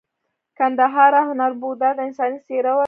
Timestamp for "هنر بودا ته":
1.29-2.01